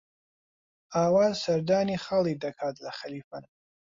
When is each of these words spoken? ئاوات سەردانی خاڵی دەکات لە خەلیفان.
ئاوات 0.93 1.33
سەردانی 1.43 2.01
خاڵی 2.05 2.39
دەکات 2.43 2.75
لە 2.85 2.91
خەلیفان. 2.99 3.43